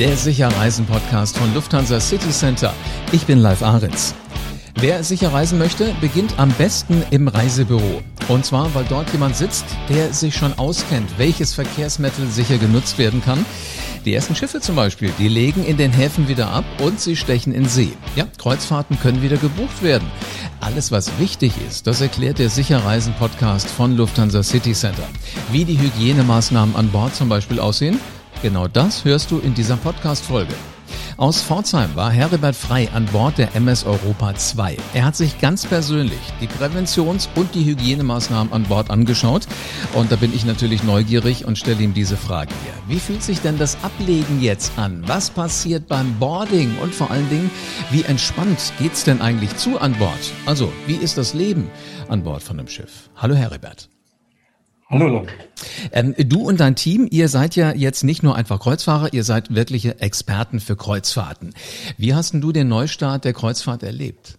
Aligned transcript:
der 0.00 0.16
Sicherreisen-Podcast 0.16 1.36
von 1.36 1.52
Lufthansa 1.52 2.00
City 2.00 2.30
Center. 2.30 2.72
Ich 3.12 3.26
bin 3.26 3.38
Live 3.38 3.62
Ahrens. 3.62 4.14
Wer 4.76 5.04
sicher 5.04 5.30
reisen 5.30 5.58
möchte, 5.58 5.94
beginnt 6.00 6.38
am 6.38 6.48
besten 6.52 7.02
im 7.10 7.28
Reisebüro. 7.28 8.00
Und 8.28 8.46
zwar, 8.46 8.74
weil 8.74 8.86
dort 8.88 9.12
jemand 9.12 9.36
sitzt, 9.36 9.66
der 9.90 10.14
sich 10.14 10.34
schon 10.34 10.58
auskennt, 10.58 11.18
welches 11.18 11.52
Verkehrsmittel 11.52 12.26
sicher 12.28 12.56
genutzt 12.56 12.96
werden 12.96 13.20
kann. 13.22 13.44
Die 14.06 14.14
ersten 14.14 14.34
Schiffe 14.34 14.62
zum 14.62 14.74
Beispiel, 14.74 15.12
die 15.18 15.28
legen 15.28 15.66
in 15.66 15.76
den 15.76 15.92
Häfen 15.92 16.28
wieder 16.28 16.48
ab 16.48 16.64
und 16.82 16.98
sie 16.98 17.14
stechen 17.14 17.52
in 17.52 17.68
See. 17.68 17.92
Ja, 18.16 18.24
Kreuzfahrten 18.38 18.98
können 18.98 19.20
wieder 19.20 19.36
gebucht 19.36 19.82
werden. 19.82 20.10
Alles, 20.60 20.90
was 20.90 21.18
wichtig 21.18 21.52
ist, 21.68 21.86
das 21.86 22.00
erklärt 22.00 22.38
der 22.38 22.48
Sicherreisen-Podcast 22.48 23.68
von 23.68 23.98
Lufthansa 23.98 24.42
City 24.42 24.72
Center. 24.72 25.04
Wie 25.52 25.66
die 25.66 25.78
Hygienemaßnahmen 25.78 26.74
an 26.74 26.88
Bord 26.88 27.14
zum 27.14 27.28
Beispiel 27.28 27.60
aussehen, 27.60 28.00
genau 28.42 28.68
das 28.68 29.04
hörst 29.04 29.30
du 29.30 29.38
in 29.38 29.54
dieser 29.54 29.76
Podcast-Folge. 29.76 30.54
Aus 31.16 31.42
Pforzheim 31.42 31.94
war 31.96 32.10
Heribert 32.10 32.56
Frei 32.56 32.88
an 32.94 33.04
Bord 33.06 33.36
der 33.36 33.54
MS 33.54 33.84
Europa 33.84 34.34
2. 34.34 34.76
Er 34.94 35.04
hat 35.04 35.16
sich 35.16 35.38
ganz 35.38 35.66
persönlich 35.66 36.18
die 36.40 36.46
Präventions- 36.46 37.28
und 37.34 37.54
die 37.54 37.64
Hygienemaßnahmen 37.64 38.52
an 38.52 38.62
Bord 38.64 38.90
angeschaut. 38.90 39.46
Und 39.94 40.10
da 40.10 40.16
bin 40.16 40.34
ich 40.34 40.46
natürlich 40.46 40.82
neugierig 40.82 41.44
und 41.44 41.58
stelle 41.58 41.82
ihm 41.82 41.92
diese 41.92 42.16
Frage 42.16 42.54
hier. 42.64 42.72
Wie 42.88 43.00
fühlt 43.00 43.22
sich 43.22 43.40
denn 43.40 43.58
das 43.58 43.76
Ablegen 43.84 44.40
jetzt 44.40 44.72
an? 44.78 45.02
Was 45.06 45.28
passiert 45.28 45.88
beim 45.88 46.18
Boarding? 46.18 46.78
Und 46.78 46.94
vor 46.94 47.10
allen 47.10 47.28
Dingen, 47.28 47.50
wie 47.90 48.04
entspannt 48.04 48.72
geht's 48.78 49.04
denn 49.04 49.20
eigentlich 49.20 49.54
zu 49.56 49.78
an 49.78 49.92
Bord? 49.98 50.32
Also, 50.46 50.72
wie 50.86 50.96
ist 50.96 51.18
das 51.18 51.34
Leben 51.34 51.70
an 52.08 52.22
Bord 52.22 52.42
von 52.42 52.58
einem 52.58 52.68
Schiff? 52.68 53.10
Hallo 53.14 53.34
Heribert. 53.34 53.90
Hallo. 54.90 55.24
Ähm, 55.92 56.16
du 56.18 56.40
und 56.40 56.58
dein 56.58 56.74
Team, 56.74 57.06
ihr 57.12 57.28
seid 57.28 57.54
ja 57.54 57.72
jetzt 57.72 58.02
nicht 58.02 58.24
nur 58.24 58.34
einfach 58.34 58.58
Kreuzfahrer, 58.58 59.12
ihr 59.12 59.22
seid 59.22 59.54
wirkliche 59.54 60.00
Experten 60.00 60.58
für 60.58 60.74
Kreuzfahrten. 60.74 61.54
Wie 61.96 62.12
hast 62.12 62.32
denn 62.32 62.40
du 62.40 62.50
den 62.50 62.66
Neustart 62.66 63.24
der 63.24 63.32
Kreuzfahrt 63.32 63.84
erlebt? 63.84 64.36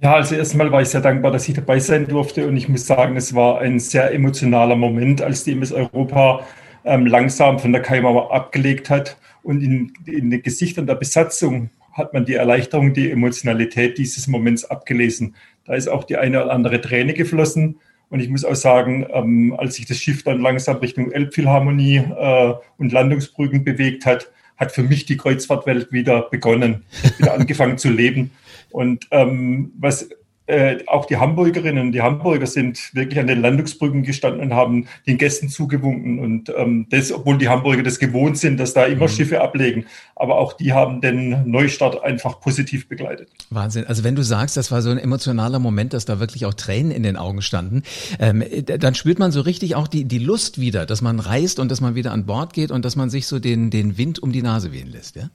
Ja, 0.00 0.14
also 0.14 0.36
erstmal 0.36 0.70
war 0.70 0.82
ich 0.82 0.88
sehr 0.90 1.00
dankbar, 1.00 1.32
dass 1.32 1.48
ich 1.48 1.56
dabei 1.56 1.80
sein 1.80 2.06
durfte 2.06 2.46
und 2.46 2.56
ich 2.56 2.68
muss 2.68 2.86
sagen, 2.86 3.16
es 3.16 3.34
war 3.34 3.58
ein 3.58 3.80
sehr 3.80 4.14
emotionaler 4.14 4.76
Moment, 4.76 5.20
als 5.20 5.42
die 5.42 5.50
MS 5.50 5.72
Europa 5.72 6.46
ähm, 6.84 7.06
langsam 7.06 7.58
von 7.58 7.72
der 7.72 7.82
Kaimauer 7.82 8.32
abgelegt 8.32 8.88
hat 8.88 9.16
und 9.42 9.64
in, 9.64 9.92
in 10.06 10.30
den 10.30 10.42
Gesichtern 10.42 10.86
der 10.86 10.94
Besatzung 10.94 11.70
hat 11.92 12.14
man 12.14 12.24
die 12.24 12.34
Erleichterung, 12.34 12.94
die 12.94 13.10
Emotionalität 13.10 13.98
dieses 13.98 14.28
Moments 14.28 14.64
abgelesen. 14.64 15.34
Da 15.64 15.74
ist 15.74 15.88
auch 15.88 16.04
die 16.04 16.18
eine 16.18 16.44
oder 16.44 16.52
andere 16.52 16.80
Träne 16.80 17.14
geflossen 17.14 17.80
und 18.10 18.20
ich 18.20 18.28
muss 18.28 18.44
auch 18.44 18.56
sagen, 18.56 19.06
ähm, 19.12 19.54
als 19.56 19.76
sich 19.76 19.86
das 19.86 19.98
Schiff 19.98 20.24
dann 20.24 20.40
langsam 20.40 20.76
Richtung 20.76 21.12
Elbphilharmonie 21.12 21.96
äh, 21.96 22.54
und 22.76 22.92
Landungsbrücken 22.92 23.64
bewegt 23.64 24.04
hat, 24.04 24.30
hat 24.56 24.72
für 24.72 24.82
mich 24.82 25.06
die 25.06 25.16
Kreuzfahrtwelt 25.16 25.92
wieder 25.92 26.22
begonnen, 26.22 26.84
wieder 27.18 27.34
angefangen 27.38 27.78
zu 27.78 27.88
leben. 27.88 28.32
Und 28.70 29.06
ähm, 29.10 29.72
was 29.78 30.10
äh, 30.50 30.84
auch 30.88 31.06
die 31.06 31.16
Hamburgerinnen 31.16 31.86
und 31.86 31.92
die 31.92 32.02
Hamburger 32.02 32.46
sind 32.46 32.92
wirklich 32.94 33.20
an 33.20 33.28
den 33.28 33.40
Landungsbrücken 33.40 34.02
gestanden 34.02 34.40
und 34.40 34.54
haben 34.54 34.88
den 35.06 35.16
Gästen 35.16 35.48
zugewunken. 35.48 36.18
Und 36.18 36.52
ähm, 36.56 36.86
das, 36.90 37.12
obwohl 37.12 37.38
die 37.38 37.48
Hamburger 37.48 37.82
das 37.84 37.98
gewohnt 37.98 38.36
sind, 38.36 38.58
dass 38.58 38.74
da 38.74 38.84
immer 38.84 39.04
mhm. 39.04 39.10
Schiffe 39.10 39.40
ablegen. 39.40 39.86
Aber 40.16 40.38
auch 40.38 40.52
die 40.52 40.72
haben 40.72 41.00
den 41.00 41.48
Neustart 41.48 42.02
einfach 42.02 42.40
positiv 42.40 42.88
begleitet. 42.88 43.28
Wahnsinn. 43.50 43.86
Also 43.86 44.02
wenn 44.02 44.16
du 44.16 44.22
sagst, 44.22 44.56
das 44.56 44.72
war 44.72 44.82
so 44.82 44.90
ein 44.90 44.98
emotionaler 44.98 45.60
Moment, 45.60 45.92
dass 45.92 46.04
da 46.04 46.18
wirklich 46.18 46.46
auch 46.46 46.54
Tränen 46.54 46.90
in 46.90 47.04
den 47.04 47.16
Augen 47.16 47.42
standen, 47.42 47.82
ähm, 48.18 48.42
dann 48.64 48.94
spürt 48.94 49.18
man 49.18 49.30
so 49.30 49.42
richtig 49.42 49.76
auch 49.76 49.86
die, 49.86 50.04
die 50.04 50.18
Lust 50.18 50.60
wieder, 50.60 50.84
dass 50.84 51.00
man 51.00 51.20
reist 51.20 51.60
und 51.60 51.70
dass 51.70 51.80
man 51.80 51.94
wieder 51.94 52.10
an 52.10 52.26
Bord 52.26 52.52
geht 52.52 52.72
und 52.72 52.84
dass 52.84 52.96
man 52.96 53.08
sich 53.08 53.26
so 53.26 53.38
den, 53.38 53.70
den 53.70 53.98
Wind 53.98 54.20
um 54.20 54.32
die 54.32 54.42
Nase 54.42 54.72
wehen 54.72 54.88
lässt, 54.88 55.16
ja? 55.16 55.30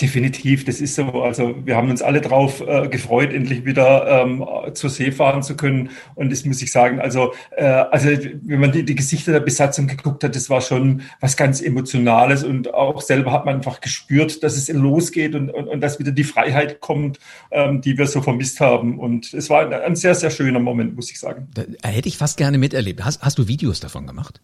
Definitiv, 0.00 0.64
das 0.64 0.80
ist 0.80 0.94
so. 0.94 1.22
Also 1.22 1.54
wir 1.64 1.76
haben 1.76 1.90
uns 1.90 2.00
alle 2.00 2.22
drauf 2.22 2.62
äh, 2.66 2.88
gefreut, 2.88 3.34
endlich 3.34 3.66
wieder 3.66 4.22
ähm, 4.22 4.46
zur 4.72 4.88
See 4.88 5.12
fahren 5.12 5.42
zu 5.42 5.56
können. 5.56 5.90
Und 6.14 6.32
das 6.32 6.46
muss 6.46 6.62
ich 6.62 6.72
sagen, 6.72 7.00
also, 7.00 7.34
äh, 7.54 7.64
also 7.64 8.08
wenn 8.08 8.60
man 8.60 8.72
die, 8.72 8.84
die 8.84 8.94
Gesichter 8.94 9.32
der 9.32 9.40
Besatzung 9.40 9.88
geguckt 9.88 10.24
hat, 10.24 10.34
das 10.34 10.48
war 10.48 10.62
schon 10.62 11.02
was 11.20 11.36
ganz 11.36 11.60
Emotionales. 11.60 12.44
Und 12.44 12.72
auch 12.72 13.02
selber 13.02 13.30
hat 13.30 13.44
man 13.44 13.56
einfach 13.56 13.82
gespürt, 13.82 14.42
dass 14.42 14.56
es 14.56 14.68
losgeht 14.68 15.34
und, 15.34 15.50
und, 15.50 15.68
und 15.68 15.80
dass 15.82 15.98
wieder 15.98 16.12
die 16.12 16.24
Freiheit 16.24 16.80
kommt, 16.80 17.18
ähm, 17.50 17.82
die 17.82 17.98
wir 17.98 18.06
so 18.06 18.22
vermisst 18.22 18.60
haben. 18.60 18.98
Und 18.98 19.34
es 19.34 19.50
war 19.50 19.66
ein, 19.66 19.72
ein 19.72 19.96
sehr, 19.96 20.14
sehr 20.14 20.30
schöner 20.30 20.60
Moment, 20.60 20.96
muss 20.96 21.10
ich 21.10 21.20
sagen. 21.20 21.48
Da 21.52 21.88
hätte 21.88 22.08
ich 22.08 22.16
fast 22.16 22.38
gerne 22.38 22.56
miterlebt. 22.56 23.04
Hast, 23.04 23.20
hast 23.20 23.38
du 23.38 23.48
Videos 23.48 23.80
davon 23.80 24.06
gemacht? 24.06 24.40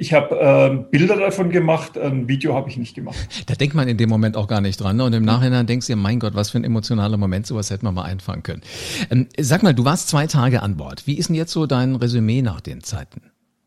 Ich 0.00 0.12
habe 0.12 0.38
äh, 0.38 0.90
Bilder 0.90 1.16
davon 1.16 1.50
gemacht, 1.50 1.98
ein 1.98 2.28
Video 2.28 2.54
habe 2.54 2.70
ich 2.70 2.76
nicht 2.76 2.94
gemacht. 2.94 3.16
Da 3.46 3.54
denkt 3.54 3.74
man 3.74 3.88
in 3.88 3.96
dem 3.96 4.08
Moment 4.08 4.36
auch 4.36 4.46
gar 4.46 4.60
nicht 4.60 4.80
dran. 4.80 4.96
Ne? 4.96 5.04
Und 5.04 5.12
im 5.12 5.24
Nachhinein 5.24 5.66
denkst 5.66 5.88
du, 5.88 5.96
mein 5.96 6.20
Gott, 6.20 6.34
was 6.34 6.50
für 6.50 6.58
ein 6.58 6.64
emotionaler 6.64 7.16
Moment, 7.16 7.46
sowas 7.46 7.70
hätte 7.70 7.84
man 7.84 7.94
mal 7.94 8.04
einfangen 8.04 8.44
können. 8.44 8.62
Ähm, 9.10 9.26
sag 9.38 9.64
mal, 9.64 9.74
du 9.74 9.84
warst 9.84 10.08
zwei 10.08 10.28
Tage 10.28 10.62
an 10.62 10.76
Bord. 10.76 11.06
Wie 11.06 11.18
ist 11.18 11.28
denn 11.28 11.36
jetzt 11.36 11.52
so 11.52 11.66
dein 11.66 11.96
Resümee 11.96 12.42
nach 12.42 12.60
den 12.60 12.82
Zeiten? 12.82 13.22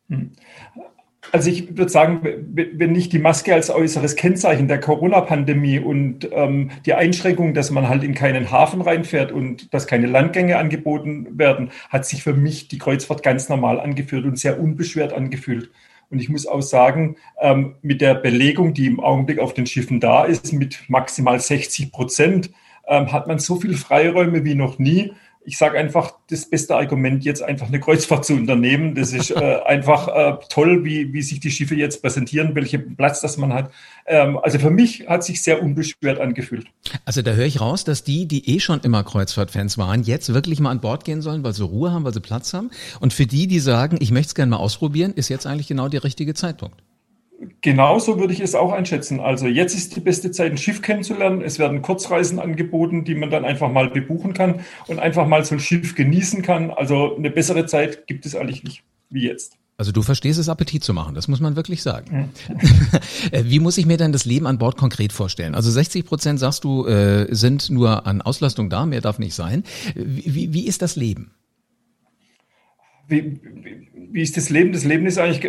Hm. 0.10 0.32
Also 1.34 1.50
ich 1.50 1.78
würde 1.78 1.92
sagen, 1.92 2.22
wenn 2.24 2.92
nicht 2.92 3.14
die 3.14 3.20
Maske 3.20 3.54
als 3.54 3.70
äußeres 3.70 4.16
Kennzeichen 4.16 4.68
der 4.68 4.80
Corona-Pandemie 4.80 5.80
und 5.80 6.28
ähm, 6.32 6.72
die 6.86 6.94
Einschränkung, 6.94 7.54
dass 7.54 7.72
man 7.72 7.88
halt 7.88 8.04
in 8.04 8.16
keinen 8.16 8.52
Hafen 8.52 8.82
reinfährt 8.82 9.32
und 9.32 9.74
dass 9.74 9.86
keine 9.86 10.08
Landgänge 10.08 10.58
angeboten 10.58 11.38
werden, 11.38 11.72
hat 11.90 12.06
sich 12.06 12.24
für 12.24 12.34
mich 12.34 12.70
die 12.70 12.80
Kreuzfahrt 12.80 13.22
ganz 13.22 13.50
normal 13.50 13.80
angeführt 13.80 14.26
und 14.26 14.40
sehr 14.40 14.60
unbeschwert 14.60 15.14
angefühlt. 15.14 15.70
Und 16.12 16.20
ich 16.20 16.30
muss 16.30 16.46
auch 16.46 16.62
sagen, 16.62 17.16
ähm, 17.40 17.76
mit 17.82 18.02
der 18.02 18.16
Belegung, 18.16 18.74
die 18.74 18.86
im 18.86 19.00
Augenblick 19.00 19.40
auf 19.40 19.54
den 19.54 19.66
Schiffen 19.66 20.00
da 20.00 20.26
ist, 20.26 20.52
mit 20.52 20.84
maximal 20.90 21.40
60 21.40 21.92
Prozent, 21.92 22.52
ähm, 22.88 23.12
hat 23.12 23.28
man 23.28 23.40
so 23.40 23.56
viel 23.56 23.76
Freiräume 23.76 24.44
wie 24.44 24.56
noch 24.56 24.78
nie 24.78 25.14
ich 25.44 25.58
sage 25.58 25.78
einfach, 25.78 26.14
das 26.30 26.50
beste 26.50 26.76
Argument, 26.76 27.24
jetzt 27.24 27.42
einfach 27.42 27.68
eine 27.68 27.80
Kreuzfahrt 27.80 28.26
zu 28.26 28.34
unternehmen. 28.34 28.94
Das 28.96 29.12
ist 29.12 29.32
äh, 29.32 29.60
einfach 29.66 30.08
äh, 30.08 30.38
toll, 30.50 30.86
wie, 30.86 31.14
wie 31.14 31.22
sich 31.22 31.40
die 31.40 31.50
Schiffe 31.50 31.76
jetzt 31.76 32.02
präsentieren, 32.02 32.54
welchen 32.54 32.96
Platz 32.96 33.22
das 33.22 33.38
man 33.38 33.54
hat. 33.54 33.72
Ähm, 34.06 34.38
also 34.42 34.60
für 34.60 34.70
mich 34.70 35.08
hat 35.08 35.24
sich 35.24 35.42
sehr 35.42 35.64
unbeschwert 35.64 36.20
angefühlt. 36.20 36.68
Also 37.06 37.22
da 37.22 37.32
höre 37.32 37.46
ich 37.46 37.60
raus, 37.60 37.84
dass 37.84 38.04
die, 38.04 38.28
die 38.28 38.56
eh 38.56 38.60
schon 38.60 38.82
immer 38.82 39.04
Kreuzfahrtfans 39.04 39.78
waren, 39.78 40.04
jetzt 40.04 40.34
wirklich 40.34 40.60
mal 40.60 40.70
an 40.70 40.82
Bord 40.82 41.06
gehen 41.06 41.22
sollen, 41.22 41.44
weil 41.44 41.54
sie 41.54 41.64
Ruhe 41.64 41.92
haben, 41.92 42.06
weil 42.06 42.14
sie 42.14 42.22
Platz 42.22 42.54
haben. 42.54 42.70
Und 43.00 43.14
für 43.14 43.26
die, 43.26 43.48
die 43.48 43.60
sagen, 43.60 43.98
ich 44.00 44.12
möchte 44.12 44.28
es 44.28 44.36
gerne 44.36 44.52
mal 44.52 44.58
ausprobieren, 44.58 45.14
ist 45.14 45.30
jetzt 45.30 45.48
eigentlich 45.48 45.68
genau 45.68 45.88
der 45.88 46.04
richtige 46.04 46.34
Zeitpunkt. 46.34 46.82
Genauso 47.62 48.20
würde 48.20 48.34
ich 48.34 48.40
es 48.40 48.54
auch 48.54 48.72
einschätzen. 48.72 49.20
Also 49.20 49.48
jetzt 49.48 49.74
ist 49.74 49.96
die 49.96 50.00
beste 50.00 50.32
Zeit, 50.32 50.52
ein 50.52 50.58
Schiff 50.58 50.82
kennenzulernen. 50.82 51.42
Es 51.42 51.58
werden 51.58 51.82
Kurzreisen 51.82 52.40
angeboten, 52.40 53.04
die 53.04 53.16
man 53.16 53.32
dann 53.32 53.46
einfach 53.46 53.72
mal 53.72 53.90
bebuchen 53.90 54.34
kann 54.34 54.60
und 54.88 55.00
einfach 55.00 55.28
mal 55.28 55.44
so 55.44 55.56
ein 55.56 55.60
Schiff 55.60 55.96
genießen 55.96 56.44
kann. 56.44 56.70
Also 56.70 57.16
eine 57.16 57.32
bessere 57.32 57.66
Zeit 57.66 58.06
gibt 58.06 58.26
es 58.26 58.36
eigentlich 58.36 58.64
nicht 58.64 58.84
wie 59.10 59.28
jetzt. 59.28 59.58
Also 59.78 59.92
du 59.92 60.04
verstehst 60.04 60.38
es, 60.38 60.48
Appetit 60.48 60.84
zu 60.84 60.94
machen, 60.94 61.16
das 61.16 61.28
muss 61.28 61.40
man 61.40 61.56
wirklich 61.56 61.82
sagen. 61.82 62.32
Äh, 63.32 63.44
wie 63.46 63.60
muss 63.60 63.78
ich 63.78 63.86
mir 63.86 63.98
denn 63.98 64.12
das 64.12 64.26
Leben 64.26 64.46
an 64.46 64.58
Bord 64.58 64.78
konkret 64.78 65.14
vorstellen? 65.14 65.56
Also 65.56 65.72
60 65.72 66.06
Prozent, 66.06 66.40
sagst 66.40 66.64
du, 66.64 66.86
äh, 66.86 67.28
sind 67.34 67.70
nur 67.70 68.06
an 68.06 68.22
Auslastung 68.22 68.70
da, 68.70 68.86
mehr 68.86 69.00
darf 69.00 69.20
nicht 69.20 69.36
sein. 69.36 69.64
Wie, 69.96 70.54
wie 70.54 70.68
ist 70.68 70.82
das 70.82 70.96
Leben? 70.96 71.32
Wie, 73.08 73.40
wie 73.44 73.91
ist 74.14 74.38
das 74.38 74.50
Leben? 74.50 74.72
Das 74.72 74.84
Leben 74.84 75.06
ist 75.06 75.18
eigentlich 75.18 75.48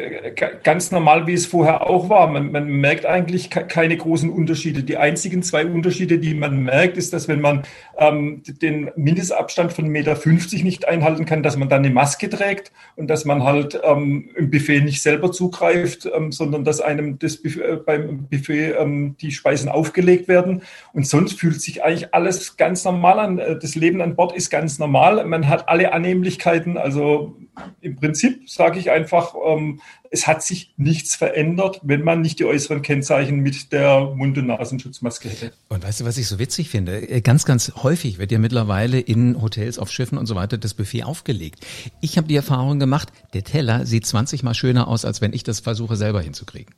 ganz 0.63 0.91
normal, 0.91 1.27
wie 1.27 1.33
es 1.33 1.47
vorher 1.47 1.89
auch 1.89 2.09
war. 2.09 2.27
Man, 2.29 2.53
man, 2.53 2.67
merkt 2.69 3.07
eigentlich 3.07 3.51
keine 3.51 3.97
großen 3.97 4.31
Unterschiede. 4.31 4.83
Die 4.83 4.97
einzigen 4.97 5.43
zwei 5.43 5.67
Unterschiede, 5.67 6.19
die 6.19 6.35
man 6.35 6.63
merkt, 6.63 6.97
ist, 6.97 7.13
dass 7.13 7.29
wenn 7.29 7.41
man 7.41 7.63
ähm, 7.99 8.43
den 8.47 8.91
Mindestabstand 8.97 9.73
von 9.73 9.87
1,50 9.87 9.91
Meter 9.91 10.65
nicht 10.65 10.89
einhalten 10.89 11.25
kann, 11.25 11.43
dass 11.43 11.57
man 11.57 11.69
dann 11.69 11.85
eine 11.85 11.93
Maske 11.93 12.29
trägt 12.29 12.73
und 12.97 13.09
dass 13.09 13.25
man 13.25 13.43
halt 13.43 13.81
ähm, 13.85 14.31
im 14.37 14.51
Buffet 14.51 14.81
nicht 14.81 15.03
selber 15.03 15.33
zugreift, 15.33 16.09
ähm, 16.15 16.33
sondern 16.33 16.65
dass 16.65 16.81
einem 16.81 17.19
das 17.19 17.37
Buffet, 17.37 17.61
äh, 17.61 17.77
beim 17.77 18.29
Buffet 18.29 18.75
ähm, 18.79 19.17
die 19.21 19.33
Speisen 19.33 19.69
aufgelegt 19.69 20.29
werden. 20.29 20.63
Und 20.93 21.07
sonst 21.07 21.39
fühlt 21.39 21.61
sich 21.61 21.83
eigentlich 21.85 22.15
alles 22.15 22.57
ganz 22.57 22.85
normal 22.85 23.19
an. 23.19 23.39
Äh, 23.39 23.59
das 23.59 23.75
Leben 23.75 24.01
an 24.01 24.17
Bord 24.17 24.35
ist 24.37 24.51
ganz 24.51 24.79
normal. 24.79 25.25
Man 25.25 25.49
hat 25.49 25.69
alle 25.69 25.93
Annehmlichkeiten. 25.93 26.79
Also 26.79 27.37
im 27.81 27.97
Prinzip 27.97 28.49
sage 28.49 28.79
ich 28.79 28.91
einfach, 28.91 29.35
ähm, 29.47 29.81
es 30.11 30.27
hat 30.27 30.43
sich 30.43 30.73
nichts 30.77 31.17
verändert, 31.17 31.81
wenn 31.83 32.03
man 32.03 32.21
nicht 32.21 32.39
die 32.39 32.45
äußeren 32.45 32.83
Kennzeichen 32.83 33.41
mit 33.41 33.73
der 33.73 34.13
Mund- 34.15 34.39
und 34.39 34.47
Nasenschutzmaske 34.47 35.29
hätte. 35.29 35.53
Und 35.69 35.85
weißt 35.85 36.01
du, 36.01 36.05
was 36.05 36.19
ich 36.19 36.29
so 36.29 36.39
witzig 36.39 36.69
finde? 36.71 37.09
Äh, 37.09 37.21
ganz, 37.21 37.45
ganz 37.45 37.73
häufig 37.83 38.19
wird 38.19 38.33
ja 38.33 38.39
mittlerweile 38.39 39.01
in 39.01 39.41
Hotels, 39.41 39.79
auf 39.79 39.91
Schiffen 39.91 40.19
und 40.19 40.27
so 40.27 40.35
weiter 40.35 40.59
das 40.59 40.75
Buffet 40.75 41.05
aufgelegt. 41.05 41.67
Ich 42.01 42.17
habe 42.17 42.29
die 42.29 42.37
Erfahrung 42.37 42.79
gemacht, 42.79 43.13
der 43.35 43.45
Teller 43.45 43.87
sieht 43.87 44.07
20 44.07 44.43
mal 44.43 44.55
schöner 44.55 44.89
aus, 44.89 45.05
als 45.05 45.21
wenn 45.21 45.33
ich 45.33 45.43
das 45.43 45.61
versuche 45.61 45.97
selber 45.97 46.21
hinzukriegen. 46.23 46.75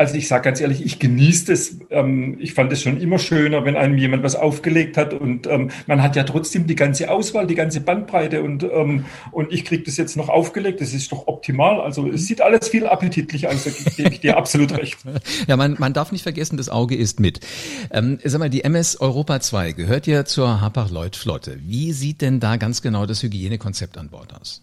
Also 0.00 0.14
ich 0.14 0.28
sage 0.28 0.44
ganz 0.44 0.62
ehrlich, 0.62 0.82
ich 0.82 0.98
genieße 0.98 1.52
es. 1.52 1.76
Ähm, 1.90 2.38
ich 2.40 2.54
fand 2.54 2.72
es 2.72 2.80
schon 2.80 2.98
immer 2.98 3.18
schöner, 3.18 3.66
wenn 3.66 3.76
einem 3.76 3.98
jemand 3.98 4.22
was 4.22 4.34
aufgelegt 4.34 4.96
hat 4.96 5.12
und 5.12 5.46
ähm, 5.46 5.70
man 5.86 6.02
hat 6.02 6.16
ja 6.16 6.22
trotzdem 6.22 6.66
die 6.66 6.74
ganze 6.74 7.10
Auswahl, 7.10 7.46
die 7.46 7.54
ganze 7.54 7.82
Bandbreite 7.82 8.42
und, 8.42 8.62
ähm, 8.62 9.04
und 9.30 9.52
ich 9.52 9.66
kriege 9.66 9.82
das 9.82 9.98
jetzt 9.98 10.16
noch 10.16 10.30
aufgelegt. 10.30 10.80
Das 10.80 10.94
ist 10.94 11.12
doch 11.12 11.26
optimal. 11.26 11.82
Also 11.82 12.08
es 12.08 12.24
sieht 12.24 12.40
alles 12.40 12.70
viel 12.70 12.86
appetitlicher 12.86 13.50
aus. 13.50 13.64
Da 13.64 13.70
gebe 13.94 14.14
ich 14.14 14.20
dir 14.20 14.38
absolut 14.38 14.72
recht. 14.72 14.96
Ja, 15.46 15.56
man, 15.56 15.76
man 15.78 15.92
darf 15.92 16.12
nicht 16.12 16.22
vergessen, 16.22 16.56
das 16.56 16.68
Auge 16.68 16.96
ist 16.96 17.20
mit. 17.20 17.40
Ähm, 17.90 18.18
sag 18.24 18.38
mal, 18.38 18.48
die 18.48 18.62
MS 18.64 19.00
Europa 19.00 19.40
2 19.40 19.72
gehört 19.72 20.06
ja 20.06 20.24
zur 20.24 20.60
Hapag-Lloyd-Flotte. 20.60 21.58
Wie 21.62 21.92
sieht 21.92 22.20
denn 22.22 22.40
da 22.40 22.56
ganz 22.56 22.80
genau 22.80 23.04
das 23.04 23.22
Hygienekonzept 23.22 23.98
an 23.98 24.08
Bord 24.08 24.32
aus? 24.40 24.62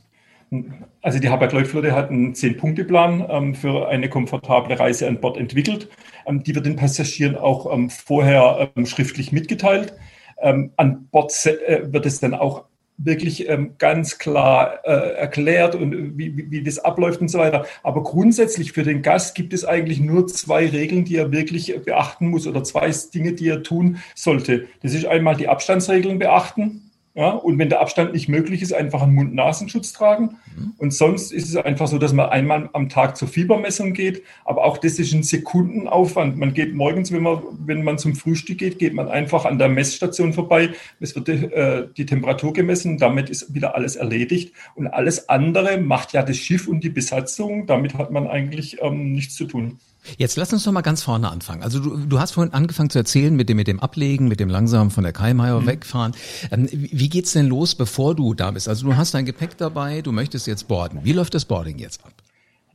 Also 1.02 1.20
die 1.20 1.30
Hapag-Lloyd-Flotte 1.30 1.94
hat 1.94 2.10
einen 2.10 2.34
Zehn-Punkte-Plan 2.34 3.26
ähm, 3.30 3.56
für 3.56 3.90
eine 3.90 4.10
komfortable 4.10 4.80
Reise 4.80 5.08
an 5.08 5.20
Bord 5.20 5.38
entwickelt. 5.38 5.90
Ähm, 6.26 6.44
die 6.44 6.56
wird 6.56 6.66
den 6.66 6.78
Passagieren 6.78 7.36
auch 7.36 7.72
ähm, 7.72 7.90
vorher 7.90 8.70
ähm, 8.76 8.86
schriftlich 8.86 9.32
mitgeteilt. 9.32 9.94
Ähm, 10.42 10.72
an 10.78 11.08
Bord 11.12 11.34
äh, 11.46 11.92
wird 11.92 12.06
es 12.06 12.20
dann 12.20 12.34
auch 12.34 12.66
wirklich 12.98 13.48
ähm, 13.48 13.76
ganz 13.78 14.18
klar 14.18 14.80
äh, 14.84 15.14
erklärt 15.18 15.76
und 15.76 16.18
wie, 16.18 16.36
wie, 16.36 16.50
wie 16.50 16.64
das 16.64 16.80
abläuft 16.80 17.22
und 17.22 17.28
so 17.28 17.40
weiter. 17.40 17.66
Aber 17.84 18.02
grundsätzlich 18.04 18.72
für 18.72 18.84
den 18.84 19.02
Gast 19.02 19.36
gibt 19.36 19.54
es 19.54 19.66
eigentlich 19.66 20.00
nur 20.00 20.28
zwei 20.28 20.68
Regeln, 20.68 21.06
die 21.06 21.18
er 21.18 21.32
wirklich 21.32 21.80
beachten 21.86 22.30
muss 22.30 22.48
oder 22.48 22.64
zwei 22.64 22.92
Dinge, 23.14 23.34
die 23.34 23.50
er 23.50 23.64
tun 23.64 23.98
sollte. 24.16 24.68
Das 24.82 24.94
ist 24.94 25.06
einmal 25.06 25.36
die 25.36 25.48
Abstandsregeln 25.48 26.18
beachten 26.18 26.87
ja, 27.18 27.32
und 27.32 27.58
wenn 27.58 27.70
der 27.70 27.82
Abstand 27.82 28.14
nicht 28.14 28.30
möglich 28.30 28.62
ist, 28.62 28.74
einfach 28.74 29.02
einen 29.02 29.16
Mund-Nasenschutz 29.16 29.92
tragen. 29.92 30.38
Mhm. 30.56 30.74
Und 30.78 30.94
sonst 30.94 31.32
ist 31.32 31.50
es 31.50 31.56
einfach 31.56 31.88
so, 31.88 31.98
dass 31.98 32.14
man 32.14 32.30
einmal 32.30 32.70
am 32.74 32.90
Tag 32.90 33.18
zur 33.18 33.28
Fiebermessung 33.28 33.94
geht. 33.94 34.22
Aber 34.46 34.64
auch 34.64 34.78
das 34.78 35.00
ist 35.00 35.14
ein 35.14 35.24
Sekundenaufwand. 35.24 36.38
Man 36.38 36.54
geht 36.54 36.76
morgens, 36.76 37.12
wenn 37.12 37.24
man, 37.24 37.42
wenn 37.66 37.84
man 37.84 37.98
zum 37.98 38.14
Frühstück 38.14 38.60
geht, 38.60 38.78
geht 38.78 38.94
man 38.94 39.08
einfach 39.08 39.46
an 39.46 39.58
der 39.58 39.68
Messstation 39.68 40.32
vorbei. 40.32 40.70
Es 41.00 41.16
wird 41.16 41.28
äh, 41.28 41.88
die 41.98 42.06
Temperatur 42.06 42.54
gemessen. 42.54 43.00
Damit 43.00 43.32
ist 43.32 43.52
wieder 43.52 43.74
alles 43.74 43.96
erledigt. 43.96 44.54
Und 44.76 44.86
alles 44.86 45.28
andere 45.28 45.80
macht 45.80 46.14
ja 46.14 46.22
das 46.22 46.38
Schiff 46.38 46.68
und 46.68 46.84
die 46.84 46.92
Besatzung. 46.92 47.66
Damit 47.66 47.96
hat 47.96 48.12
man 48.12 48.28
eigentlich 48.28 48.78
ähm, 48.84 49.14
nichts 49.14 49.34
zu 49.34 49.46
tun. 49.46 49.80
Jetzt 50.18 50.38
lass 50.38 50.54
uns 50.54 50.64
doch 50.64 50.72
mal 50.72 50.82
ganz 50.82 51.04
vorne 51.04 51.30
anfangen. 51.30 51.64
Also 51.64 51.80
du, 51.80 51.98
du 51.98 52.20
hast 52.20 52.32
vorhin 52.32 52.54
angefangen 52.54 52.90
zu 52.90 53.00
erzählen 53.00 53.36
mit 53.36 53.50
dem, 53.50 53.58
mit 53.58 53.68
dem 53.68 53.80
Ablegen, 53.80 54.28
mit 54.28 54.40
dem 54.40 54.50
langsam 54.50 54.92
von 54.92 55.04
der 55.04 55.14
Kaimauer 55.14 55.62
mhm. 55.62 55.68
wegfahren. 55.68 56.14
Ähm, 56.52 56.68
wie 56.72 57.10
geht's 57.10 57.34
denn 57.34 57.48
los, 57.48 57.76
bevor 57.76 58.16
du 58.16 58.34
da 58.34 58.52
bist? 58.52 58.70
Also 58.70 58.86
du 58.86 58.96
hast 58.96 59.14
dein 59.14 59.26
Gepäck 59.26 59.58
dabei, 59.58 60.02
du 60.02 60.12
möchtest 60.12 60.48
jetzt 60.48 60.68
boarden. 60.68 61.02
Wie 61.04 61.14
läuft 61.14 61.34
das 61.34 61.46
Boarding 61.46 61.78
jetzt 61.78 62.06
ab? 62.06 62.14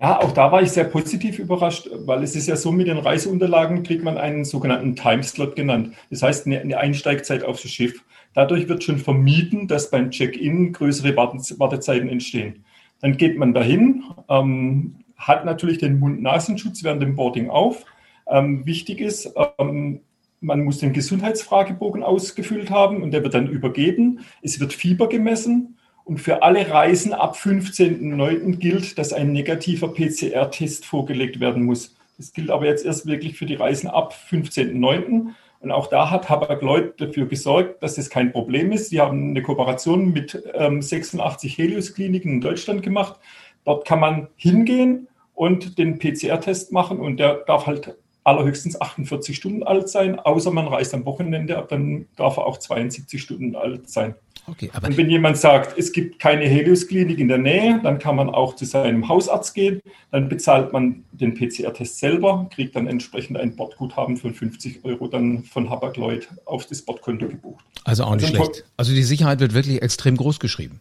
Ja, 0.00 0.18
auch 0.20 0.32
da 0.32 0.50
war 0.50 0.62
ich 0.62 0.70
sehr 0.70 0.84
positiv 0.84 1.38
überrascht, 1.38 1.88
weil 2.06 2.24
es 2.24 2.34
ist 2.34 2.48
ja 2.48 2.56
so, 2.56 2.72
mit 2.72 2.88
den 2.88 2.98
Reiseunterlagen 2.98 3.84
kriegt 3.84 4.02
man 4.02 4.18
einen 4.18 4.44
sogenannten 4.44 4.96
Timeslot 4.96 5.54
genannt. 5.54 5.94
Das 6.10 6.22
heißt, 6.22 6.46
eine 6.48 6.76
Einsteigzeit 6.76 7.44
aufs 7.44 7.62
Schiff. 7.70 8.02
Dadurch 8.34 8.68
wird 8.68 8.82
schon 8.82 8.98
vermieden, 8.98 9.68
dass 9.68 9.90
beim 9.90 10.10
Check-in 10.10 10.72
größere 10.72 11.16
Wartezeiten 11.16 12.08
entstehen. 12.08 12.64
Dann 13.00 13.16
geht 13.16 13.38
man 13.38 13.54
dahin, 13.54 14.02
ähm, 14.28 14.96
hat 15.22 15.44
natürlich 15.44 15.78
den 15.78 15.98
Mund-Nasenschutz 15.98 16.82
während 16.82 17.02
dem 17.02 17.16
Boarding 17.16 17.48
auf. 17.48 17.84
Ähm, 18.28 18.66
wichtig 18.66 19.00
ist, 19.00 19.32
ähm, 19.58 20.00
man 20.40 20.64
muss 20.64 20.78
den 20.78 20.92
Gesundheitsfragebogen 20.92 22.02
ausgefüllt 22.02 22.70
haben 22.70 23.02
und 23.02 23.12
der 23.12 23.22
wird 23.22 23.34
dann 23.34 23.46
übergeben. 23.46 24.20
Es 24.42 24.58
wird 24.58 24.72
Fieber 24.72 25.08
gemessen 25.08 25.78
und 26.04 26.20
für 26.20 26.42
alle 26.42 26.68
Reisen 26.68 27.12
ab 27.12 27.36
15.09. 27.36 28.56
gilt, 28.56 28.98
dass 28.98 29.12
ein 29.12 29.32
negativer 29.32 29.88
PCR-Test 29.88 30.84
vorgelegt 30.84 31.38
werden 31.38 31.64
muss. 31.64 31.96
Das 32.16 32.32
gilt 32.32 32.50
aber 32.50 32.66
jetzt 32.66 32.84
erst 32.84 33.06
wirklich 33.06 33.38
für 33.38 33.46
die 33.46 33.54
Reisen 33.54 33.88
ab 33.88 34.14
15.09. 34.30 35.28
Und 35.60 35.70
auch 35.70 35.86
da 35.86 36.10
hat 36.10 36.28
Hapag-Lloyd 36.28 37.00
dafür 37.00 37.26
gesorgt, 37.26 37.80
dass 37.84 37.94
das 37.94 38.10
kein 38.10 38.32
Problem 38.32 38.72
ist. 38.72 38.90
Sie 38.90 39.00
haben 39.00 39.30
eine 39.30 39.42
Kooperation 39.42 40.12
mit 40.12 40.42
ähm, 40.54 40.82
86 40.82 41.56
Helios-Kliniken 41.56 42.32
in 42.32 42.40
Deutschland 42.40 42.82
gemacht. 42.82 43.20
Dort 43.64 43.86
kann 43.86 44.00
man 44.00 44.26
hingehen 44.34 45.06
und 45.34 45.78
den 45.78 45.98
PCR-Test 45.98 46.72
machen 46.72 46.98
und 46.98 47.18
der 47.18 47.44
darf 47.46 47.66
halt 47.66 47.96
allerhöchstens 48.24 48.80
48 48.80 49.36
Stunden 49.36 49.62
alt 49.62 49.88
sein, 49.88 50.18
außer 50.18 50.50
man 50.50 50.68
reist 50.68 50.94
am 50.94 51.04
Wochenende 51.04 51.58
ab, 51.58 51.68
dann 51.68 52.06
darf 52.16 52.36
er 52.36 52.46
auch 52.46 52.58
72 52.58 53.20
Stunden 53.20 53.56
alt 53.56 53.88
sein. 53.88 54.14
Okay, 54.48 54.70
aber 54.72 54.88
und 54.88 54.96
wenn 54.96 55.08
jemand 55.08 55.36
sagt, 55.36 55.78
es 55.78 55.92
gibt 55.92 56.18
keine 56.18 56.44
Helios-Klinik 56.44 57.18
in 57.18 57.28
der 57.28 57.38
Nähe, 57.38 57.80
dann 57.82 58.00
kann 58.00 58.16
man 58.16 58.28
auch 58.28 58.56
zu 58.56 58.64
seinem 58.64 59.08
Hausarzt 59.08 59.54
gehen, 59.54 59.80
dann 60.10 60.28
bezahlt 60.28 60.72
man 60.72 61.04
den 61.12 61.34
PCR-Test 61.34 61.98
selber, 61.98 62.48
kriegt 62.52 62.74
dann 62.74 62.88
entsprechend 62.88 63.38
ein 63.38 63.54
Bordguthaben 63.54 64.16
von 64.16 64.34
50 64.34 64.84
Euro 64.84 65.06
dann 65.06 65.44
von 65.44 65.70
Hapag-Lloyd 65.70 66.28
auf 66.44 66.66
das 66.66 66.82
Bordkonto 66.82 67.28
gebucht. 67.28 67.64
Also 67.84 68.04
auch 68.04 68.16
nicht 68.16 68.24
also 68.24 68.36
schlecht. 68.36 68.64
Also 68.76 68.94
die 68.94 69.04
Sicherheit 69.04 69.38
wird 69.38 69.54
wirklich 69.54 69.80
extrem 69.80 70.16
groß 70.16 70.40
geschrieben. 70.40 70.80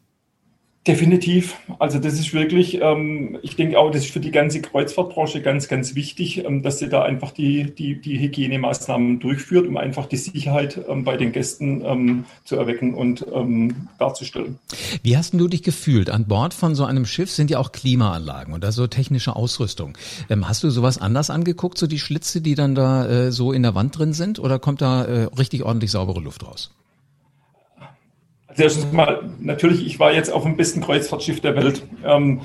Definitiv. 0.88 1.58
Also 1.78 2.00
das 2.00 2.16
ist 2.16 2.34
wirklich, 2.34 2.82
ähm, 2.82 3.38
ich 3.44 3.56
denke 3.56 3.78
auch, 3.78 3.92
das 3.92 4.06
ist 4.06 4.12
für 4.12 4.20
die 4.20 4.32
ganze 4.32 4.62
Kreuzfahrtbranche 4.62 5.44
ganz, 5.44 5.68
ganz 5.68 5.94
wichtig, 5.94 6.44
ähm, 6.44 6.64
dass 6.64 6.80
sie 6.80 6.90
da 6.90 7.04
einfach 7.04 7.30
die, 7.30 7.76
die, 7.76 8.02
die 8.02 8.20
Hygienemaßnahmen 8.20 9.20
durchführt, 9.20 9.68
um 9.68 9.78
einfach 9.78 10.08
die 10.08 10.18
Sicherheit 10.18 10.82
ähm, 10.90 11.04
bei 11.04 11.18
den 11.18 11.34
Gästen 11.34 11.86
ähm, 11.86 12.26
zu 12.46 12.56
erwecken 12.56 12.96
und 12.96 13.24
ähm, 13.32 13.90
darzustellen. 14.00 14.58
Wie 15.04 15.16
hast 15.16 15.36
du 15.36 15.48
dich 15.48 15.62
gefühlt? 15.62 16.10
An 16.10 16.26
Bord 16.26 16.56
von 16.56 16.74
so 16.74 16.84
einem 16.86 17.06
Schiff 17.06 17.30
sind 17.30 17.52
ja 17.52 17.60
auch 17.60 17.72
Klimaanlagen 17.72 18.52
und 18.52 18.64
da 18.64 18.72
so 18.72 18.88
technische 18.88 19.36
Ausrüstung. 19.36 19.96
Ähm, 20.32 20.50
hast 20.50 20.64
du 20.64 20.72
sowas 20.72 20.98
anders 20.98 21.30
angeguckt, 21.30 21.78
so 21.78 21.86
die 21.86 22.00
Schlitze, 22.00 22.42
die 22.42 22.56
dann 22.56 22.74
da 22.74 23.08
äh, 23.08 23.32
so 23.32 23.54
in 23.54 23.62
der 23.62 23.76
Wand 23.76 24.00
drin 24.00 24.14
sind, 24.14 24.40
oder 24.40 24.58
kommt 24.58 24.82
da 24.82 25.06
äh, 25.06 25.28
richtig 25.38 25.62
ordentlich 25.62 25.92
saubere 25.92 26.22
Luft 26.22 26.44
raus? 26.44 26.72
Also 28.52 28.64
erstens 28.64 28.92
mal, 28.92 29.30
natürlich, 29.40 29.86
ich 29.86 30.00
war 30.00 30.14
jetzt 30.14 30.32
auf 30.32 30.44
dem 30.44 30.58
besten 30.58 30.82
Kreuzfahrtschiff 30.82 31.40
der 31.40 31.56
Welt. 31.56 31.84
Ähm, 32.06 32.42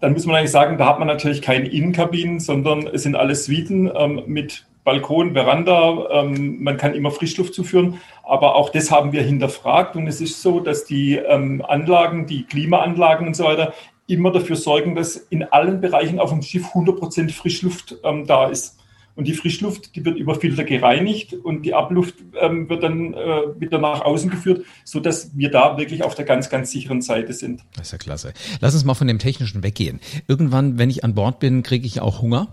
dann 0.00 0.14
muss 0.14 0.24
man 0.24 0.36
eigentlich 0.36 0.50
sagen, 0.50 0.78
da 0.78 0.86
hat 0.86 0.98
man 0.98 1.08
natürlich 1.08 1.42
keine 1.42 1.68
Innenkabinen, 1.68 2.40
sondern 2.40 2.86
es 2.86 3.02
sind 3.02 3.14
alles 3.14 3.44
Suiten 3.44 3.90
ähm, 3.94 4.22
mit 4.26 4.66
Balkon, 4.84 5.34
Veranda. 5.34 6.08
Ähm, 6.10 6.62
man 6.62 6.78
kann 6.78 6.94
immer 6.94 7.10
Frischluft 7.10 7.52
zuführen. 7.52 8.00
Aber 8.22 8.54
auch 8.56 8.70
das 8.70 8.90
haben 8.90 9.12
wir 9.12 9.22
hinterfragt. 9.22 9.96
Und 9.96 10.06
es 10.06 10.22
ist 10.22 10.40
so, 10.40 10.60
dass 10.60 10.84
die 10.84 11.16
ähm, 11.16 11.62
Anlagen, 11.66 12.26
die 12.26 12.44
Klimaanlagen 12.44 13.26
und 13.26 13.36
so 13.36 13.44
weiter, 13.44 13.74
immer 14.06 14.32
dafür 14.32 14.56
sorgen, 14.56 14.94
dass 14.94 15.16
in 15.16 15.44
allen 15.44 15.80
Bereichen 15.80 16.18
auf 16.18 16.30
dem 16.30 16.42
Schiff 16.42 16.74
100% 16.74 17.30
Frischluft 17.30 17.96
ähm, 18.02 18.26
da 18.26 18.48
ist. 18.48 18.79
Und 19.14 19.26
die 19.26 19.34
Frischluft, 19.34 19.96
die 19.96 20.04
wird 20.04 20.16
über 20.16 20.34
Filter 20.34 20.64
gereinigt 20.64 21.34
und 21.34 21.62
die 21.62 21.74
Abluft 21.74 22.14
ähm, 22.40 22.68
wird 22.68 22.82
dann 22.82 23.12
äh, 23.14 23.60
wieder 23.60 23.78
nach 23.78 24.02
außen 24.02 24.30
geführt, 24.30 24.64
so 24.84 25.00
dass 25.00 25.36
wir 25.36 25.50
da 25.50 25.76
wirklich 25.78 26.04
auf 26.04 26.14
der 26.14 26.24
ganz, 26.24 26.48
ganz 26.48 26.70
sicheren 26.70 27.02
Seite 27.02 27.32
sind. 27.32 27.62
Das 27.74 27.88
ist 27.88 27.92
ja 27.92 27.98
klasse. 27.98 28.32
Lass 28.60 28.74
uns 28.74 28.84
mal 28.84 28.94
von 28.94 29.08
dem 29.08 29.18
Technischen 29.18 29.62
weggehen. 29.62 30.00
Irgendwann, 30.28 30.78
wenn 30.78 30.90
ich 30.90 31.04
an 31.04 31.14
Bord 31.14 31.40
bin, 31.40 31.62
kriege 31.62 31.86
ich 31.86 32.00
auch 32.00 32.22
Hunger. 32.22 32.48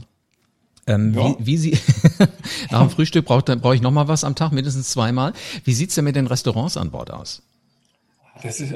Ähm, 0.88 1.14
ja. 1.14 1.36
wie, 1.40 1.46
wie 1.46 1.58
Sie 1.58 1.78
nach 2.72 2.82
dem 2.82 2.90
Frühstück 2.90 3.26
braucht, 3.26 3.46
brauche 3.62 3.76
ich 3.76 3.82
noch 3.82 3.92
mal 3.92 4.08
was 4.08 4.24
am 4.24 4.36
Tag, 4.36 4.54
mindestens 4.54 4.90
zweimal. 4.90 5.34
Wie 5.66 5.74
sieht's 5.74 5.96
denn 5.96 6.06
mit 6.06 6.16
den 6.16 6.28
Restaurants 6.28 6.78
an 6.78 6.92
Bord 6.92 7.12
aus? 7.12 7.44
Das 8.42 8.60
ist 8.60 8.74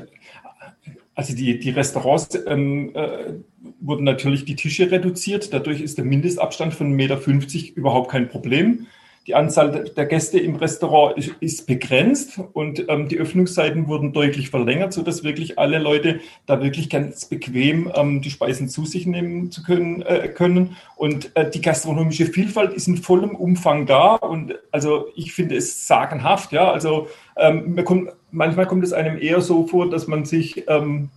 also 1.14 1.36
die, 1.36 1.60
die 1.60 1.70
Restaurants 1.72 2.30
ähm, 2.48 2.96
äh, 2.96 3.34
wurden 3.80 4.04
natürlich 4.04 4.46
die 4.46 4.56
Tische 4.56 4.90
reduziert. 4.90 5.54
Dadurch 5.54 5.82
ist 5.82 5.98
der 5.98 6.06
Mindestabstand 6.06 6.74
von 6.74 6.88
1,50 6.88 6.96
Meter 6.96 7.78
überhaupt 7.78 8.12
kein 8.12 8.30
Problem. 8.30 8.88
Die 9.28 9.36
Anzahl 9.36 9.92
der 9.96 10.06
Gäste 10.08 10.40
im 10.40 10.56
Restaurant 10.56 11.16
ist, 11.42 11.68
begrenzt 11.68 12.40
und 12.54 12.90
ähm, 12.90 13.08
die 13.08 13.20
Öffnungszeiten 13.20 13.88
wurden 13.88 14.14
deutlich 14.14 14.50
verlängert, 14.50 14.94
sodass 14.94 15.24
wirklich 15.24 15.60
alle 15.60 15.78
Leute 15.78 16.22
da 16.48 16.64
wirklich 16.64 16.90
ganz 16.90 17.26
bequem 17.26 17.92
ähm, 17.94 18.24
die 18.24 18.32
Speisen 18.32 18.68
zu 18.68 18.84
sich 18.86 19.06
nehmen 19.06 19.52
zu 19.52 19.62
können. 19.62 20.02
Äh, 20.02 20.30
können. 20.30 20.76
Und 20.96 21.36
äh, 21.36 21.48
die 21.48 21.62
gastronomische 21.62 22.26
Vielfalt 22.26 22.74
ist 22.74 22.88
in 22.88 22.98
vollem 22.98 23.36
Umfang 23.36 23.86
da. 23.86 24.16
Und 24.16 24.56
also 24.72 25.06
ich 25.16 25.34
finde 25.34 25.56
es 25.56 25.86
sagenhaft. 25.86 26.52
Ja, 26.52 26.72
also 26.72 27.08
ähm, 27.38 27.80
kommt, 27.86 28.10
manchmal 28.32 28.68
kommt 28.68 28.84
es 28.84 28.94
einem 28.94 29.20
eher 29.20 29.42
so 29.42 29.68
vor, 29.68 29.90
dass 29.90 30.08
man 30.08 30.26
sich 30.26 30.66
ähm, 30.68 31.10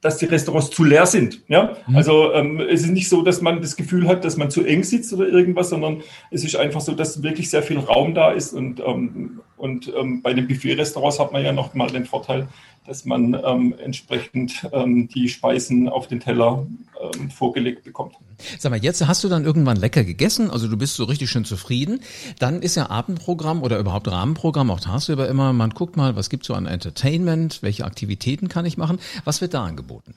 dass 0.00 0.16
die 0.16 0.24
Restaurants 0.24 0.70
zu 0.70 0.84
leer 0.84 1.06
sind. 1.06 1.42
Ja? 1.48 1.76
Mhm. 1.86 1.96
Also 1.96 2.32
ähm, 2.32 2.60
es 2.60 2.82
ist 2.82 2.90
nicht 2.90 3.08
so, 3.08 3.22
dass 3.22 3.40
man 3.42 3.60
das 3.60 3.76
Gefühl 3.76 4.08
hat, 4.08 4.24
dass 4.24 4.36
man 4.36 4.50
zu 4.50 4.64
eng 4.64 4.82
sitzt 4.82 5.12
oder 5.12 5.28
irgendwas, 5.28 5.70
sondern 5.70 6.02
es 6.30 6.44
ist 6.44 6.56
einfach 6.56 6.80
so, 6.80 6.92
dass 6.92 7.22
wirklich 7.22 7.50
sehr 7.50 7.62
viel 7.62 7.78
Raum 7.78 8.14
da 8.14 8.30
ist. 8.30 8.52
Und, 8.52 8.80
ähm, 8.80 9.40
und 9.56 9.92
ähm, 9.94 10.22
bei 10.22 10.32
den 10.32 10.48
Buffet-Restaurants 10.48 11.20
hat 11.20 11.32
man 11.32 11.44
ja 11.44 11.52
noch 11.52 11.74
mal 11.74 11.90
den 11.90 12.06
Vorteil, 12.06 12.48
dass 12.86 13.04
man 13.04 13.38
ähm, 13.44 13.74
entsprechend 13.78 14.66
ähm, 14.72 15.08
die 15.08 15.28
Speisen 15.28 15.88
auf 15.88 16.06
den 16.06 16.20
Teller 16.20 16.66
ähm, 17.02 17.30
vorgelegt 17.30 17.84
bekommt. 17.84 18.14
Sag 18.58 18.70
mal, 18.70 18.82
jetzt 18.82 19.06
hast 19.06 19.24
du 19.24 19.28
dann 19.28 19.44
irgendwann 19.44 19.76
lecker 19.76 20.04
gegessen, 20.04 20.50
also 20.50 20.68
du 20.68 20.76
bist 20.76 20.94
so 20.94 21.04
richtig 21.04 21.30
schön 21.30 21.44
zufrieden. 21.44 22.00
Dann 22.38 22.62
ist 22.62 22.76
ja 22.76 22.90
Abendprogramm 22.90 23.62
oder 23.62 23.78
überhaupt 23.78 24.10
Rahmenprogramm, 24.10 24.70
auch 24.70 24.80
tagsüber 24.80 25.28
immer, 25.28 25.52
man 25.52 25.70
guckt 25.70 25.96
mal, 25.96 26.16
was 26.16 26.30
gibt's 26.30 26.46
so 26.46 26.54
an 26.54 26.66
Entertainment, 26.66 27.62
welche 27.62 27.84
Aktivitäten 27.84 28.48
kann 28.48 28.66
ich 28.66 28.76
machen, 28.76 28.98
was 29.24 29.40
wird 29.40 29.54
da 29.54 29.64
angeboten? 29.64 30.14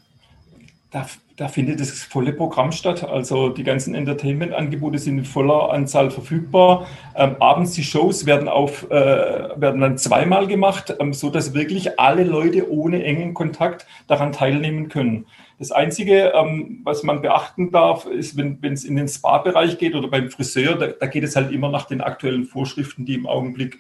Da, 0.94 1.08
da 1.38 1.48
findet 1.48 1.80
das 1.80 2.04
volle 2.04 2.34
Programm 2.34 2.72
statt. 2.72 3.04
Also 3.04 3.50
die 3.50 3.64
ganzen 3.64 3.96
Entertainment-Angebote 3.96 5.00
sind 5.00 5.18
in 5.18 5.26
voller 5.26 5.72
Anzahl 5.72 6.12
verfügbar. 6.12 6.86
Ähm, 7.16 7.36
abends 7.40 7.74
die 7.74 7.84
Shows 7.84 8.28
werden 8.28 8.48
auf 8.48 8.90
äh, 8.92 8.96
werden 8.96 9.82
dann 9.82 9.98
zweimal 9.98 10.46
gemacht, 10.46 10.96
ähm, 11.00 11.14
so 11.14 11.32
dass 11.32 11.56
wirklich 11.56 12.00
alle 12.00 12.24
Leute 12.24 12.72
ohne 12.72 13.04
engen 13.04 13.34
Kontakt 13.34 13.88
daran 14.08 14.32
teilnehmen 14.32 14.88
können. 14.88 15.26
Das 15.58 15.72
Einzige, 15.72 16.32
ähm, 16.36 16.82
was 16.84 17.02
man 17.02 17.24
beachten 17.24 17.72
darf, 17.72 18.06
ist, 18.06 18.38
wenn 18.38 18.60
es 18.62 18.86
in 18.86 18.96
den 18.96 19.08
Spa-Bereich 19.08 19.80
geht 19.80 19.96
oder 19.96 20.10
beim 20.10 20.30
Friseur, 20.30 20.76
da, 20.76 20.88
da, 20.88 21.08
geht 21.08 21.24
es 21.24 21.36
halt 21.36 21.52
immer 21.52 21.70
nach 21.70 21.86
den 21.86 22.02
aktuellen 22.02 22.46
Vorschriften, 22.46 23.06
die 23.06 23.16
im 23.16 23.26
Augenblick 23.26 23.76
ähm, 23.76 23.80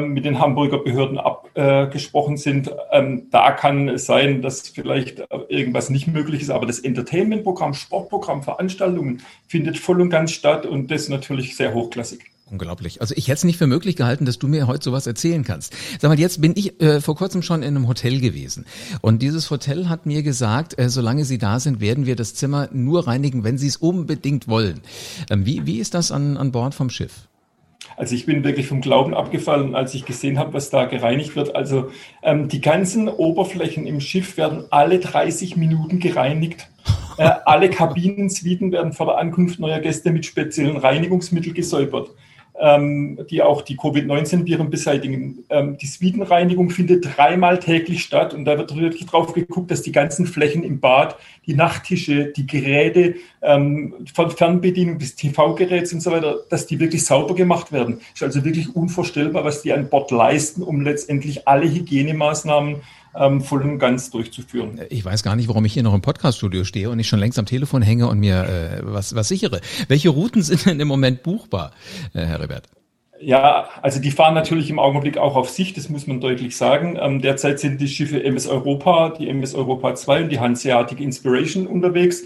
mit 0.00 0.24
den 0.24 0.38
Hamburger 0.38 0.78
Behörden 0.78 1.18
abgesprochen 1.18 2.36
sind. 2.36 2.70
Ähm, 2.90 3.28
da 3.30 3.52
kann 3.52 3.88
es 3.88 4.06
sein, 4.06 4.40
dass 4.40 4.68
vielleicht 4.68 5.22
irgendwas 5.48 5.90
nicht 5.90 6.06
möglich 6.06 6.42
ist, 6.42 6.50
aber 6.50 6.66
das 6.66 6.78
Entertainment-Programm, 6.78 7.74
Sportprogramm, 7.74 8.42
Veranstaltungen 8.42 9.22
findet 9.46 9.78
voll 9.78 10.00
und 10.00 10.10
ganz 10.10 10.32
statt 10.32 10.66
und 10.66 10.90
das 10.90 11.08
natürlich 11.08 11.56
sehr 11.56 11.74
hochklassig. 11.74 12.20
Unglaublich. 12.50 13.00
Also 13.00 13.14
ich 13.16 13.28
hätte 13.28 13.38
es 13.38 13.44
nicht 13.44 13.56
für 13.56 13.66
möglich 13.66 13.96
gehalten, 13.96 14.26
dass 14.26 14.38
du 14.38 14.48
mir 14.48 14.66
heute 14.66 14.84
sowas 14.84 15.06
erzählen 15.06 15.44
kannst. 15.44 15.72
Sag 15.98 16.08
mal, 16.10 16.18
jetzt 16.18 16.42
bin 16.42 16.52
ich 16.54 16.80
äh, 16.80 17.00
vor 17.00 17.16
kurzem 17.16 17.40
schon 17.40 17.62
in 17.62 17.74
einem 17.74 17.88
Hotel 17.88 18.20
gewesen. 18.20 18.66
Und 19.00 19.22
dieses 19.22 19.50
Hotel 19.50 19.88
hat 19.88 20.04
mir 20.04 20.22
gesagt, 20.22 20.78
äh, 20.78 20.90
solange 20.90 21.24
Sie 21.24 21.38
da 21.38 21.58
sind, 21.58 21.80
werden 21.80 22.04
wir 22.04 22.16
das 22.16 22.34
Zimmer 22.34 22.68
nur 22.70 23.06
reinigen, 23.06 23.44
wenn 23.44 23.56
Sie 23.56 23.66
es 23.66 23.78
unbedingt 23.78 24.46
wollen. 24.46 24.82
Ähm, 25.30 25.46
wie, 25.46 25.64
wie 25.64 25.78
ist 25.78 25.94
das 25.94 26.12
an, 26.12 26.36
an 26.36 26.52
Bord 26.52 26.74
vom 26.74 26.90
Schiff? 26.90 27.28
Also 27.96 28.14
ich 28.14 28.26
bin 28.26 28.44
wirklich 28.44 28.66
vom 28.66 28.80
Glauben 28.80 29.14
abgefallen, 29.14 29.74
als 29.74 29.94
ich 29.94 30.04
gesehen 30.04 30.38
habe, 30.38 30.54
was 30.54 30.70
da 30.70 30.86
gereinigt 30.86 31.36
wird. 31.36 31.54
Also 31.54 31.90
ähm, 32.22 32.48
die 32.48 32.60
ganzen 32.60 33.08
Oberflächen 33.08 33.86
im 33.86 34.00
Schiff 34.00 34.36
werden 34.36 34.64
alle 34.70 34.98
30 34.98 35.56
Minuten 35.56 36.00
gereinigt. 36.00 36.68
Äh, 37.18 37.30
alle 37.44 37.70
Kabinensuiten 37.70 38.72
werden 38.72 38.92
vor 38.92 39.06
der 39.06 39.18
Ankunft 39.18 39.60
neuer 39.60 39.78
Gäste 39.80 40.10
mit 40.10 40.26
speziellen 40.26 40.76
Reinigungsmitteln 40.76 41.54
gesäubert 41.54 42.10
ähm, 42.60 43.18
die 43.28 43.42
auch 43.42 43.62
die 43.62 43.76
Covid-19-Viren 43.76 44.70
beseitigen. 44.70 45.44
Ähm, 45.50 45.76
die 45.76 45.86
Suitenreinigung 45.86 46.70
findet 46.70 47.04
dreimal 47.04 47.58
täglich 47.58 48.02
statt 48.02 48.32
und 48.32 48.44
da 48.44 48.56
wird 48.56 48.76
wirklich 48.76 49.06
drauf 49.06 49.32
geguckt, 49.32 49.70
dass 49.70 49.82
die 49.82 49.92
ganzen 49.92 50.26
Flächen 50.26 50.62
im 50.62 50.78
Bad, 50.80 51.16
die 51.46 51.54
Nachttische, 51.54 52.26
die 52.26 52.46
Geräte, 52.46 53.16
ähm, 53.42 53.94
von 54.14 54.30
Fernbedienung 54.30 54.98
des 54.98 55.16
TV-Geräts 55.16 55.92
und 55.92 56.00
so 56.00 56.12
weiter, 56.12 56.38
dass 56.48 56.66
die 56.66 56.78
wirklich 56.78 57.04
sauber 57.04 57.34
gemacht 57.34 57.72
werden. 57.72 58.00
Ist 58.14 58.22
also 58.22 58.44
wirklich 58.44 58.74
unvorstellbar, 58.74 59.44
was 59.44 59.62
die 59.62 59.72
an 59.72 59.88
Bord 59.88 60.10
leisten, 60.10 60.62
um 60.62 60.82
letztendlich 60.82 61.48
alle 61.48 61.68
Hygienemaßnahmen 61.68 62.82
ähm, 63.16 63.40
voll 63.40 63.62
und 63.62 63.78
ganz 63.78 64.10
durchzuführen. 64.10 64.80
Ich 64.90 65.04
weiß 65.04 65.22
gar 65.22 65.36
nicht, 65.36 65.48
warum 65.48 65.64
ich 65.64 65.72
hier 65.72 65.82
noch 65.82 65.94
im 65.94 66.02
Podcaststudio 66.02 66.64
stehe 66.64 66.90
und 66.90 66.98
ich 66.98 67.08
schon 67.08 67.18
längst 67.18 67.38
am 67.38 67.46
Telefon 67.46 67.82
hänge 67.82 68.08
und 68.08 68.18
mir 68.18 68.44
äh, 68.44 68.80
was, 68.82 69.14
was 69.14 69.28
sichere. 69.28 69.60
Welche 69.88 70.10
Routen 70.10 70.42
sind 70.42 70.66
denn 70.66 70.80
im 70.80 70.88
Moment 70.88 71.22
buchbar, 71.22 71.72
äh, 72.12 72.20
Herr 72.20 72.40
Rebert? 72.40 72.68
Ja, 73.20 73.68
also 73.80 74.00
die 74.00 74.10
fahren 74.10 74.34
natürlich 74.34 74.68
im 74.70 74.78
Augenblick 74.78 75.18
auch 75.18 75.36
auf 75.36 75.48
Sicht, 75.48 75.76
das 75.76 75.88
muss 75.88 76.06
man 76.06 76.20
deutlich 76.20 76.56
sagen. 76.56 76.98
Ähm, 77.00 77.22
derzeit 77.22 77.60
sind 77.60 77.80
die 77.80 77.88
Schiffe 77.88 78.22
MS 78.22 78.46
Europa, 78.46 79.10
die 79.10 79.28
MS 79.28 79.54
Europa 79.54 79.94
2 79.94 80.24
und 80.24 80.28
die 80.30 80.40
Hanseatic 80.40 81.00
Inspiration 81.00 81.66
unterwegs. 81.66 82.24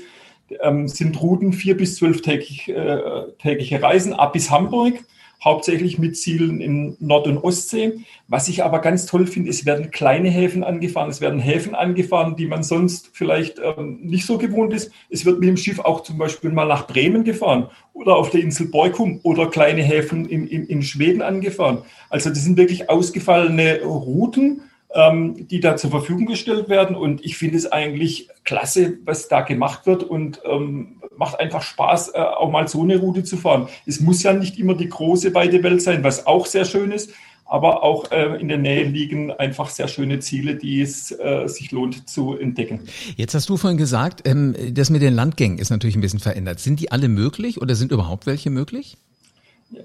Ähm, 0.63 0.89
sind 0.89 1.21
Routen 1.21 1.53
vier 1.53 1.77
bis 1.77 1.97
zwölftägige 1.97 2.75
äh, 2.75 3.33
tägliche 3.39 3.83
Reisen 3.83 4.15
ab 4.15 4.33
bis 4.33 4.51
Hamburg 4.51 4.95
hauptsächlich 5.43 5.99
mit 5.99 6.17
Zielen 6.17 6.61
in 6.61 6.97
Nord- 6.99 7.27
und 7.27 7.39
Ostsee. 7.39 8.01
Was 8.27 8.49
ich 8.49 8.65
aber 8.65 8.81
ganz 8.81 9.07
toll 9.07 9.27
finde, 9.27 9.51
es 9.51 9.65
werden 9.65 9.91
kleine 9.91 10.29
Häfen 10.29 10.65
angefahren, 10.65 11.11
es 11.11 11.21
werden 11.21 11.39
Häfen 11.39 11.75
angefahren, 11.75 12.37
die 12.37 12.47
man 12.47 12.63
sonst 12.63 13.11
vielleicht 13.13 13.59
ähm, 13.59 14.01
nicht 14.03 14.27
so 14.27 14.39
gewohnt 14.39 14.75
ist. 14.75 14.91
Es 15.11 15.25
wird 15.25 15.39
mit 15.41 15.49
dem 15.49 15.57
Schiff 15.57 15.79
auch 15.79 16.03
zum 16.03 16.19
Beispiel 16.19 16.51
mal 16.51 16.67
nach 16.67 16.87
Bremen 16.87 17.25
gefahren 17.25 17.69
oder 17.93 18.17
auf 18.17 18.31
der 18.31 18.41
Insel 18.41 18.67
Borkum 18.69 19.21
oder 19.23 19.47
kleine 19.47 19.83
Häfen 19.83 20.27
in, 20.27 20.47
in, 20.47 20.67
in 20.67 20.83
Schweden 20.83 21.23
angefahren. 21.23 21.79
Also 22.11 22.31
das 22.31 22.43
sind 22.43 22.57
wirklich 22.57 22.91
ausgefallene 22.91 23.83
Routen, 23.83 24.63
ähm, 24.95 25.47
die 25.49 25.61
da 25.61 25.77
zur 25.77 25.91
Verfügung 25.91 26.27
gestellt 26.27 26.69
werden. 26.69 26.97
Und 26.97 27.25
ich 27.25 27.37
finde 27.37 27.57
es 27.57 27.71
eigentlich 27.71 28.29
klasse, 28.45 28.99
was 29.05 29.29
da 29.29 29.43
gemacht 29.43 29.87
wird 29.87 30.03
und 30.03 30.41
ähm, 30.45 31.03
macht 31.17 31.39
einfach 31.41 31.63
Spaß, 31.63 32.15
äh, 32.15 32.19
auch 32.19 32.51
mal 32.51 32.69
so 32.69 32.83
eine 32.83 32.99
Route 32.99 33.25
zu 33.25 33.37
fahren. 33.37 33.69
Es 33.87 34.01
muss 34.01 34.23
ja 34.23 34.33
nicht 34.33 34.59
immer 34.59 34.75
die 34.75 34.89
große 34.89 35.35
weite 35.35 35.63
Welt 35.63 35.83
sein, 35.83 36.05
was 36.05 36.27
auch 36.27 36.47
sehr 36.47 36.65
schön 36.65 36.93
ist, 36.93 37.11
aber 37.45 37.83
auch 37.83 38.11
äh, 38.11 38.41
in 38.41 38.49
der 38.49 38.59
Nähe 38.59 38.85
liegen 38.85 39.33
einfach 39.33 39.71
sehr 39.71 39.89
schöne 39.89 40.21
Ziele, 40.21 40.55
die 40.57 40.81
es 40.81 41.11
äh, 41.11 41.47
sich 41.49 41.73
lohnt 41.73 42.09
zu 42.09 42.37
entdecken. 42.37 42.81
Jetzt 43.17 43.35
hast 43.35 43.49
du 43.49 43.57
vorhin 43.57 43.79
gesagt, 43.79 44.29
ähm, 44.29 44.55
das 44.73 44.91
mit 44.91 45.03
den 45.03 45.15
Landgängen 45.15 45.59
ist 45.59 45.71
natürlich 45.71 45.97
ein 45.97 46.03
bisschen 46.03 46.21
verändert. 46.21 46.61
Sind 46.61 46.79
die 46.81 46.93
alle 46.93 47.09
möglich 47.09 47.61
oder 47.61 47.75
sind 47.75 47.91
überhaupt 47.91 48.27
welche 48.27 48.51
möglich? 48.51 48.99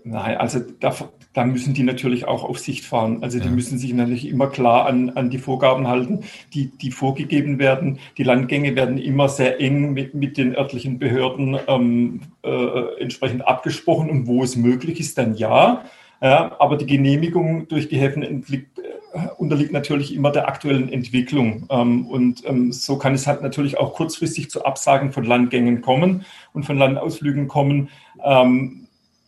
Nein, 0.05 0.37
also 0.37 0.61
da, 0.79 0.95
da 1.33 1.45
müssen 1.45 1.73
die 1.73 1.83
natürlich 1.83 2.25
auch 2.25 2.45
auf 2.45 2.57
Sicht 2.57 2.85
fahren. 2.85 3.21
Also 3.21 3.39
die 3.39 3.47
ja. 3.47 3.51
müssen 3.51 3.77
sich 3.77 3.93
natürlich 3.93 4.29
immer 4.29 4.47
klar 4.47 4.85
an, 4.85 5.09
an 5.11 5.29
die 5.29 5.39
Vorgaben 5.39 5.87
halten, 5.87 6.21
die, 6.53 6.67
die 6.67 6.91
vorgegeben 6.91 7.59
werden. 7.59 7.99
Die 8.17 8.23
Landgänge 8.23 8.77
werden 8.77 8.97
immer 8.97 9.27
sehr 9.27 9.59
eng 9.59 9.91
mit, 9.93 10.13
mit 10.13 10.37
den 10.37 10.55
örtlichen 10.55 10.99
Behörden 10.99 11.57
ähm, 11.67 12.21
äh, 12.43 13.01
entsprechend 13.01 13.45
abgesprochen 13.45 14.09
und 14.09 14.25
wo 14.25 14.43
es 14.43 14.55
möglich 14.55 15.01
ist, 15.01 15.17
dann 15.17 15.35
ja. 15.35 15.83
ja 16.21 16.55
aber 16.59 16.77
die 16.77 16.85
Genehmigung 16.85 17.67
durch 17.67 17.89
die 17.89 17.97
Häfen 17.97 18.23
entliegt, 18.23 18.79
äh, 18.79 19.27
unterliegt 19.37 19.73
natürlich 19.73 20.15
immer 20.15 20.31
der 20.31 20.47
aktuellen 20.47 20.87
Entwicklung. 20.87 21.67
Ähm, 21.69 22.07
und 22.07 22.47
ähm, 22.47 22.71
so 22.71 22.97
kann 22.97 23.15
es 23.15 23.27
halt 23.27 23.41
natürlich 23.41 23.77
auch 23.77 23.95
kurzfristig 23.95 24.49
zu 24.49 24.63
Absagen 24.63 25.11
von 25.11 25.25
Landgängen 25.25 25.81
kommen 25.81 26.23
und 26.53 26.65
von 26.65 26.77
Landausflügen 26.77 27.49
kommen. 27.49 27.89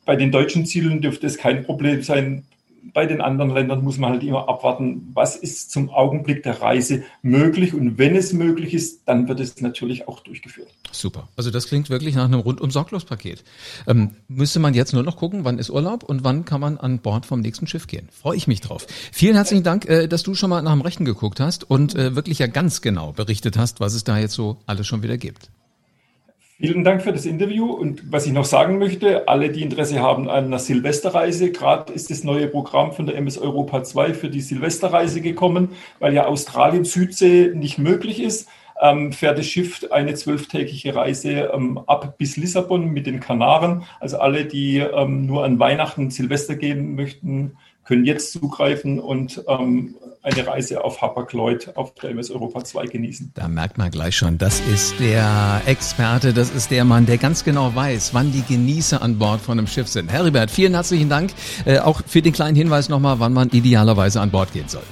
Bei 0.05 0.15
den 0.15 0.31
deutschen 0.31 0.65
Zielen 0.65 1.01
dürfte 1.01 1.25
es 1.27 1.37
kein 1.37 1.63
Problem 1.63 2.03
sein. 2.03 2.43
Bei 2.93 3.07
den 3.07 3.19
anderen 3.19 3.49
Ländern 3.49 3.83
muss 3.83 3.97
man 3.97 4.11
halt 4.11 4.23
immer 4.23 4.47
abwarten, 4.47 5.09
was 5.15 5.35
ist 5.35 5.71
zum 5.71 5.89
Augenblick 5.89 6.43
der 6.43 6.61
Reise 6.61 7.03
möglich. 7.23 7.73
Und 7.73 7.97
wenn 7.97 8.15
es 8.15 8.31
möglich 8.31 8.75
ist, 8.75 9.01
dann 9.07 9.27
wird 9.27 9.39
es 9.39 9.59
natürlich 9.59 10.07
auch 10.07 10.19
durchgeführt. 10.19 10.69
Super. 10.91 11.27
Also 11.35 11.49
das 11.49 11.67
klingt 11.67 11.89
wirklich 11.89 12.13
nach 12.13 12.25
einem 12.25 12.39
rundum 12.39 12.69
sorglos 12.69 13.03
Paket. 13.03 13.43
Ähm, 13.87 14.11
müsste 14.27 14.59
man 14.59 14.75
jetzt 14.75 14.93
nur 14.93 15.01
noch 15.01 15.17
gucken, 15.17 15.43
wann 15.43 15.57
ist 15.57 15.71
Urlaub 15.71 16.03
und 16.03 16.23
wann 16.23 16.45
kann 16.45 16.61
man 16.61 16.77
an 16.77 16.99
Bord 16.99 17.25
vom 17.25 17.41
nächsten 17.41 17.65
Schiff 17.65 17.87
gehen. 17.87 18.07
Freue 18.11 18.37
ich 18.37 18.47
mich 18.47 18.61
drauf. 18.61 18.85
Vielen 19.11 19.33
herzlichen 19.33 19.63
Dank, 19.63 19.89
äh, 19.89 20.07
dass 20.07 20.21
du 20.21 20.35
schon 20.35 20.51
mal 20.51 20.61
nach 20.61 20.73
dem 20.73 20.81
Rechten 20.81 21.05
geguckt 21.05 21.39
hast 21.39 21.69
und 21.69 21.95
äh, 21.95 22.15
wirklich 22.15 22.37
ja 22.37 22.45
ganz 22.45 22.81
genau 22.81 23.13
berichtet 23.13 23.57
hast, 23.57 23.79
was 23.79 23.95
es 23.95 24.03
da 24.03 24.19
jetzt 24.19 24.35
so 24.35 24.57
alles 24.67 24.85
schon 24.85 25.01
wieder 25.01 25.17
gibt. 25.17 25.49
Vielen 26.57 26.85
Dank 26.85 27.01
für 27.01 27.11
das 27.11 27.25
Interview. 27.25 27.69
Und 27.69 28.13
was 28.13 28.25
ich 28.25 28.31
noch 28.31 28.45
sagen 28.45 28.77
möchte, 28.77 29.27
alle, 29.27 29.49
die 29.49 29.61
Interesse 29.61 29.99
haben 29.99 30.29
an 30.29 30.45
einer 30.45 30.59
Silvesterreise, 30.59 31.51
gerade 31.51 31.91
ist 31.91 32.09
das 32.09 32.23
neue 32.23 32.47
Programm 32.47 32.93
von 32.93 33.05
der 33.05 33.17
MS 33.17 33.37
Europa 33.37 33.83
2 33.83 34.13
für 34.13 34.29
die 34.29 34.39
Silvesterreise 34.39 35.19
gekommen, 35.19 35.69
weil 35.99 36.13
ja 36.13 36.27
Australien 36.27 36.85
Südsee 36.85 37.51
nicht 37.53 37.77
möglich 37.77 38.21
ist. 38.23 38.47
Ähm, 38.81 39.11
fährt 39.11 39.37
das 39.37 39.47
Schiff 39.47 39.85
eine 39.91 40.13
zwölftägige 40.13 40.95
Reise 40.95 41.51
ähm, 41.53 41.77
ab 41.87 42.17
bis 42.17 42.37
Lissabon 42.37 42.87
mit 42.87 43.05
den 43.05 43.19
Kanaren. 43.19 43.83
Also 43.99 44.19
alle, 44.19 44.45
die 44.45 44.77
ähm, 44.77 45.25
nur 45.25 45.43
an 45.43 45.59
Weihnachten 45.59 46.09
Silvester 46.09 46.55
gehen 46.55 46.95
möchten, 46.95 47.57
können 47.83 48.05
jetzt 48.05 48.31
zugreifen 48.31 48.99
und 48.99 49.43
ähm, 49.47 49.95
eine 50.25 50.47
Reise 50.47 50.83
auf 50.83 51.01
Hapag-Lloyd 51.01 51.77
auf 51.77 51.93
der 51.93 52.09
MS 52.09 52.31
Europa 52.31 52.63
2 52.63 52.87
genießen. 52.87 53.31
Da 53.35 53.47
merkt 53.47 53.77
man 53.77 53.91
gleich 53.91 54.17
schon, 54.17 54.37
das 54.37 54.59
ist 54.61 54.99
der 54.99 55.61
Experte, 55.65 56.33
das 56.33 56.49
ist 56.49 56.71
der 56.71 56.83
Mann, 56.83 57.05
der 57.05 57.17
ganz 57.17 57.43
genau 57.43 57.73
weiß, 57.75 58.13
wann 58.13 58.31
die 58.31 58.41
Genießer 58.41 59.01
an 59.01 59.19
Bord 59.19 59.39
von 59.39 59.59
einem 59.59 59.67
Schiff 59.67 59.87
sind. 59.87 60.11
Heribert, 60.11 60.49
vielen 60.49 60.73
herzlichen 60.73 61.09
Dank. 61.09 61.31
Äh, 61.65 61.79
auch 61.79 62.01
für 62.07 62.21
den 62.21 62.33
kleinen 62.33 62.55
Hinweis 62.55 62.89
nochmal, 62.89 63.19
wann 63.19 63.33
man 63.33 63.49
idealerweise 63.49 64.19
an 64.19 64.31
Bord 64.31 64.51
gehen 64.51 64.67
soll. 64.67 64.83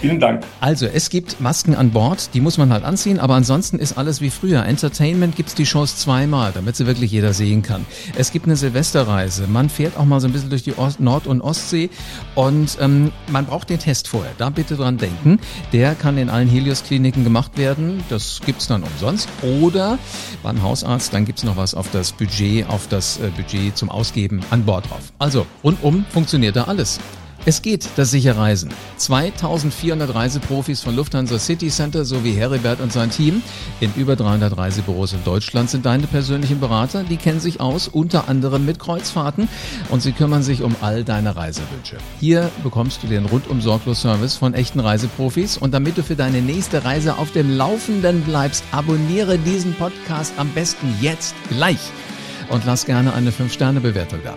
Vielen 0.00 0.20
Dank. 0.20 0.44
Also, 0.60 0.86
es 0.86 1.10
gibt 1.10 1.40
Masken 1.40 1.74
an 1.74 1.90
Bord, 1.90 2.30
die 2.34 2.40
muss 2.40 2.56
man 2.58 2.72
halt 2.72 2.84
anziehen, 2.84 3.18
aber 3.18 3.34
ansonsten 3.34 3.78
ist 3.78 3.98
alles 3.98 4.20
wie 4.20 4.30
früher. 4.30 4.64
Entertainment 4.64 5.34
gibt's 5.34 5.54
die 5.54 5.66
Shows 5.66 5.96
zweimal, 5.96 6.52
damit 6.52 6.76
sie 6.76 6.86
wirklich 6.86 7.10
jeder 7.10 7.32
sehen 7.32 7.62
kann. 7.62 7.84
Es 8.16 8.30
gibt 8.30 8.46
eine 8.46 8.56
Silvesterreise, 8.56 9.46
man 9.48 9.68
fährt 9.68 9.96
auch 9.96 10.04
mal 10.04 10.20
so 10.20 10.28
ein 10.28 10.32
bisschen 10.32 10.50
durch 10.50 10.62
die 10.62 10.76
Ost 10.78 11.00
Nord- 11.00 11.26
und 11.26 11.40
Ostsee 11.40 11.90
und 12.34 12.78
ähm, 12.80 13.12
man 13.28 13.46
braucht 13.46 13.70
den 13.70 13.78
Test 13.78 14.08
vorher. 14.08 14.32
Da 14.38 14.50
bitte 14.50 14.76
dran 14.76 14.98
denken. 14.98 15.38
Der 15.72 15.94
kann 15.94 16.18
in 16.18 16.30
allen 16.30 16.48
Helios-Kliniken 16.48 17.24
gemacht 17.24 17.58
werden. 17.58 18.04
Das 18.08 18.40
gibt's 18.44 18.66
dann 18.66 18.82
umsonst. 18.82 19.28
Oder 19.42 19.98
beim 20.42 20.62
Hausarzt, 20.62 21.12
dann 21.12 21.24
gibt's 21.24 21.42
noch 21.42 21.56
was 21.56 21.74
auf 21.74 21.90
das 21.90 22.12
Budget, 22.12 22.68
auf 22.68 22.86
das 22.88 23.18
äh, 23.18 23.30
Budget 23.36 23.76
zum 23.76 23.90
Ausgeben 23.90 24.40
an 24.50 24.64
Bord 24.64 24.88
drauf. 24.90 25.12
Also, 25.18 25.46
rundum 25.64 26.04
funktioniert 26.10 26.56
da 26.56 26.64
alles. 26.64 27.00
Es 27.48 27.62
geht, 27.62 27.88
das 27.96 28.10
sicher 28.10 28.36
Reisen. 28.36 28.68
2400 28.98 30.14
Reiseprofis 30.14 30.82
von 30.82 30.94
Lufthansa 30.94 31.38
City 31.38 31.68
Center 31.68 32.04
sowie 32.04 32.34
Heribert 32.34 32.78
und 32.78 32.92
sein 32.92 33.10
Team 33.10 33.40
in 33.80 33.90
über 33.96 34.16
300 34.16 34.54
Reisebüros 34.54 35.14
in 35.14 35.24
Deutschland 35.24 35.70
sind 35.70 35.86
deine 35.86 36.06
persönlichen 36.06 36.60
Berater. 36.60 37.04
Die 37.04 37.16
kennen 37.16 37.40
sich 37.40 37.58
aus, 37.58 37.88
unter 37.88 38.28
anderem 38.28 38.66
mit 38.66 38.78
Kreuzfahrten 38.78 39.48
und 39.88 40.02
sie 40.02 40.12
kümmern 40.12 40.42
sich 40.42 40.62
um 40.62 40.76
all 40.82 41.04
deine 41.04 41.36
Reisewünsche. 41.36 41.96
Hier 42.20 42.50
bekommst 42.62 43.02
du 43.02 43.06
den 43.06 43.24
rundum 43.24 43.62
sorglos 43.62 44.02
Service 44.02 44.36
von 44.36 44.52
echten 44.52 44.80
Reiseprofis 44.80 45.56
und 45.56 45.72
damit 45.72 45.96
du 45.96 46.02
für 46.02 46.16
deine 46.16 46.42
nächste 46.42 46.84
Reise 46.84 47.16
auf 47.16 47.32
dem 47.32 47.56
Laufenden 47.56 48.20
bleibst, 48.24 48.62
abonniere 48.72 49.38
diesen 49.38 49.72
Podcast 49.72 50.34
am 50.36 50.50
besten 50.50 50.94
jetzt 51.00 51.34
gleich 51.48 51.80
und 52.50 52.66
lass 52.66 52.84
gerne 52.84 53.14
eine 53.14 53.30
5-Sterne-Bewertung 53.30 54.18
da. 54.22 54.36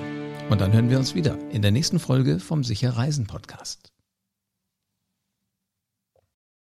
Und 0.52 0.60
dann 0.60 0.74
hören 0.74 0.90
wir 0.90 1.00
uns 1.00 1.16
wieder 1.16 1.38
in 1.52 1.62
der 1.62 1.72
nächsten 1.72 1.98
Folge 1.98 2.42
vom 2.42 2.66
Sicher 2.66 2.98
Reisen 2.98 3.26
Podcast. 3.26 3.91